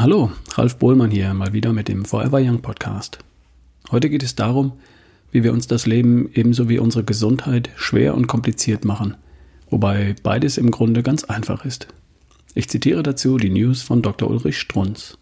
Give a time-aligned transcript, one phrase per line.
[0.00, 3.18] Hallo, Ralf Bohlmann hier, mal wieder mit dem Forever Young Podcast.
[3.90, 4.74] Heute geht es darum,
[5.32, 9.16] wie wir uns das Leben ebenso wie unsere Gesundheit schwer und kompliziert machen,
[9.70, 11.88] wobei beides im Grunde ganz einfach ist.
[12.54, 14.30] Ich zitiere dazu die News von Dr.
[14.30, 15.18] Ulrich Strunz.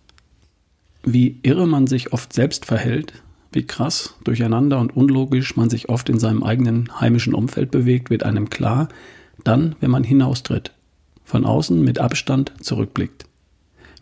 [1.03, 3.15] Wie irre man sich oft selbst verhält,
[3.53, 8.25] wie krass, durcheinander und unlogisch man sich oft in seinem eigenen heimischen Umfeld bewegt, wird
[8.25, 8.91] einem klar,
[9.43, 10.73] dann, wenn man hinaustritt,
[11.25, 13.25] von außen mit Abstand zurückblickt.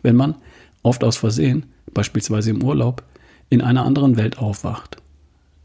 [0.04, 0.36] Wenn man,
[0.84, 3.02] oft aus Versehen, beispielsweise im Urlaub,
[3.48, 4.98] in einer anderen Welt aufwacht.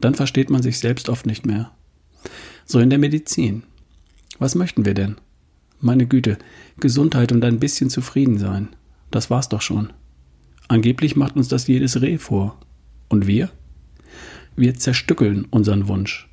[0.00, 1.70] Dann versteht man sich selbst oft nicht mehr.
[2.64, 3.64] So in der Medizin.
[4.38, 5.16] Was möchten wir denn?
[5.80, 6.38] Meine Güte,
[6.78, 8.68] Gesundheit und ein bisschen zufrieden sein.
[9.10, 9.92] Das war's doch schon.
[10.68, 12.58] Angeblich macht uns das jedes Reh vor.
[13.08, 13.50] Und wir?
[14.56, 16.28] Wir zerstückeln unseren Wunsch.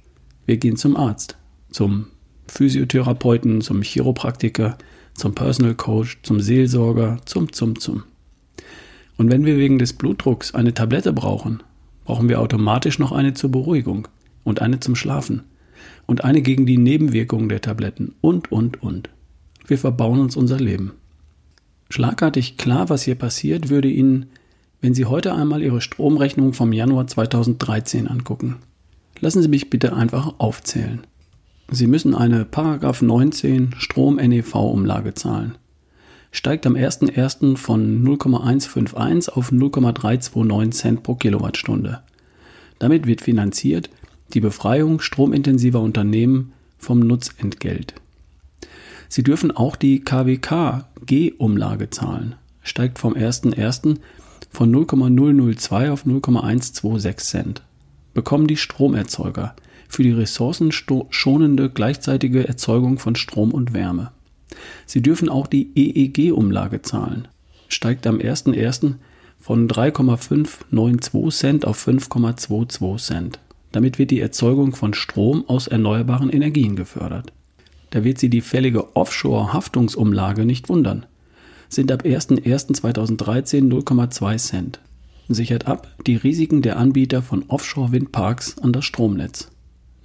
[0.45, 1.37] Wir gehen zum Arzt,
[1.71, 2.07] zum
[2.47, 4.77] Physiotherapeuten, zum Chiropraktiker,
[5.17, 8.03] zum Personal Coach, zum Seelsorger, zum, zum, zum.
[9.17, 11.63] Und wenn wir wegen des Blutdrucks eine Tablette brauchen,
[12.05, 14.07] brauchen wir automatisch noch eine zur Beruhigung
[14.43, 15.43] und eine zum Schlafen
[16.05, 19.09] und eine gegen die Nebenwirkungen der Tabletten und, und, und.
[19.65, 20.93] Wir verbauen uns unser Leben.
[21.89, 24.27] Schlagartig klar, was hier passiert, würde Ihnen,
[24.81, 28.57] wenn Sie heute einmal Ihre Stromrechnung vom Januar 2013 angucken.
[29.19, 31.01] Lassen Sie mich bitte einfach aufzählen.
[31.69, 35.57] Sie müssen eine Paragraph 19 Strom-NEV-Umlage zahlen
[36.31, 37.57] steigt am 1.1.
[37.57, 42.01] von 0,151 auf 0,329 Cent pro Kilowattstunde.
[42.79, 43.89] Damit wird finanziert
[44.33, 47.95] die Befreiung stromintensiver Unternehmen vom Nutzentgelt.
[49.09, 53.97] Sie dürfen auch die KWK-G-Umlage zahlen, steigt vom 1.1.
[54.51, 57.63] von 0,002 auf 0,126 Cent.
[58.13, 59.55] Bekommen die Stromerzeuger
[59.87, 64.11] für die ressourcenschonende gleichzeitige Erzeugung von Strom und Wärme.
[64.85, 67.27] Sie dürfen auch die EEG-Umlage zahlen.
[67.67, 68.95] Steigt am 01.01.
[69.39, 73.39] von 3,592 Cent auf 5,22 Cent.
[73.71, 77.33] Damit wird die Erzeugung von Strom aus erneuerbaren Energien gefördert.
[77.89, 81.05] Da wird Sie die fällige Offshore-Haftungsumlage nicht wundern.
[81.69, 84.79] Sind ab 01.01.2013 0,2 Cent.
[85.29, 89.49] Sichert ab die Risiken der Anbieter von Offshore-Windparks an das Stromnetz.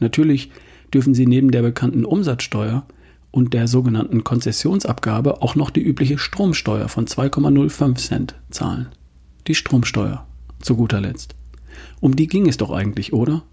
[0.03, 0.51] Natürlich
[0.93, 2.85] dürfen Sie neben der bekannten Umsatzsteuer
[3.31, 8.89] und der sogenannten Konzessionsabgabe auch noch die übliche Stromsteuer von 2,05 Cent zahlen.
[9.47, 10.27] Die Stromsteuer,
[10.61, 11.37] zu guter Letzt.
[12.01, 13.45] Um die ging es doch eigentlich, oder?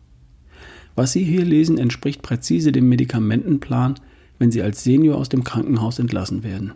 [0.96, 4.00] Was Sie hier lesen, entspricht präzise dem Medikamentenplan,
[4.40, 6.74] wenn Sie als Senior aus dem Krankenhaus entlassen werden.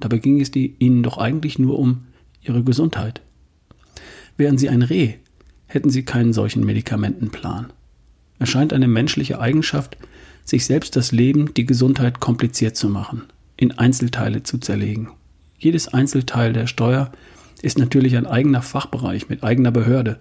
[0.00, 2.06] Dabei ging es die, Ihnen doch eigentlich nur um
[2.40, 3.20] Ihre Gesundheit.
[4.38, 5.16] Wären Sie ein Reh,
[5.66, 7.72] hätten Sie keinen solchen Medikamentenplan.
[8.42, 9.96] Er scheint eine menschliche Eigenschaft,
[10.44, 13.22] sich selbst das Leben, die Gesundheit kompliziert zu machen,
[13.56, 15.10] in Einzelteile zu zerlegen.
[15.60, 17.12] Jedes Einzelteil der Steuer
[17.62, 20.18] ist natürlich ein eigener Fachbereich mit eigener Behörde,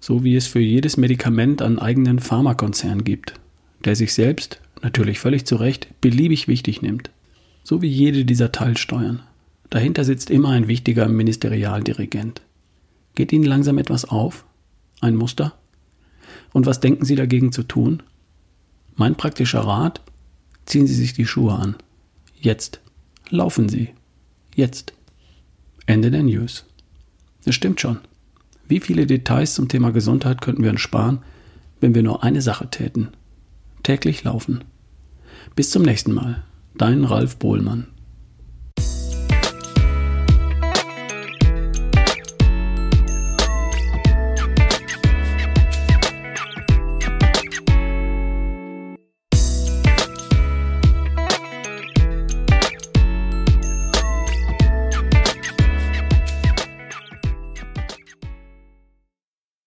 [0.00, 3.40] so wie es für jedes Medikament einen eigenen Pharmakonzern gibt,
[3.86, 7.08] der sich selbst, natürlich völlig zu Recht, beliebig wichtig nimmt.
[7.64, 9.22] So wie jede dieser Teilsteuern.
[9.70, 12.42] Dahinter sitzt immer ein wichtiger Ministerialdirigent.
[13.14, 14.44] Geht Ihnen langsam etwas auf?
[15.00, 15.54] Ein Muster?
[16.52, 18.02] Und was denken Sie dagegen zu tun?
[18.96, 20.00] Mein praktischer Rat,
[20.66, 21.76] ziehen Sie sich die Schuhe an.
[22.38, 22.80] Jetzt.
[23.30, 23.90] Laufen Sie.
[24.54, 24.92] Jetzt.
[25.86, 26.66] Ende der News.
[27.44, 27.98] Es stimmt schon.
[28.68, 31.20] Wie viele Details zum Thema Gesundheit könnten wir uns sparen,
[31.80, 33.08] wenn wir nur eine Sache täten?
[33.82, 34.64] Täglich laufen.
[35.56, 36.44] Bis zum nächsten Mal.
[36.76, 37.88] Dein Ralf Bohlmann.